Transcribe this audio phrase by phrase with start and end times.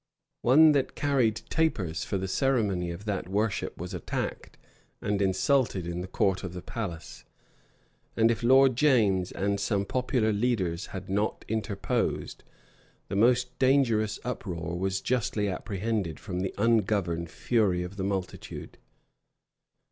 [0.41, 4.57] One that carried tapers for the ceremony of that worship was attacked
[4.99, 7.23] and insulted in the court of the palace.
[8.17, 12.43] And if Lord James and some popular leaders had not interposed,
[13.09, 18.79] the most dangerous uproar was justly apprehended from the ungoverned fury of the multitude.